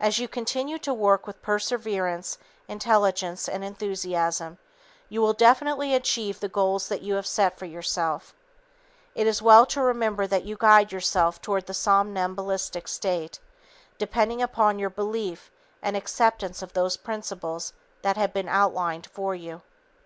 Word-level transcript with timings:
As 0.00 0.18
you 0.18 0.26
continue 0.26 0.78
to 0.78 0.94
work 0.94 1.26
with 1.26 1.42
perseverance, 1.42 2.38
intelligence 2.66 3.46
and 3.46 3.62
enthusiasm, 3.62 4.56
you 5.10 5.20
will 5.20 5.34
definitely 5.34 5.94
achieve 5.94 6.40
the 6.40 6.48
goals 6.48 6.88
that 6.88 7.02
you 7.02 7.12
have 7.16 7.26
set 7.26 7.58
for 7.58 7.66
yourself. 7.66 8.32
It 9.14 9.26
is 9.26 9.42
well 9.42 9.66
to 9.66 9.82
remember 9.82 10.26
that 10.26 10.44
you 10.46 10.56
guide 10.58 10.92
yourself 10.92 11.42
toward 11.42 11.66
the 11.66 11.74
somnambulistic 11.74 12.88
state, 12.88 13.38
depending 13.98 14.40
upon 14.40 14.78
your 14.78 14.88
belief 14.88 15.50
and 15.82 15.94
acceptance 15.94 16.62
of 16.62 16.72
those 16.72 16.96
principles 16.96 17.74
that 18.00 18.16
have 18.16 18.32
been 18.32 18.48
outlined 18.48 19.08
for 19.08 19.34
you. 19.34 19.60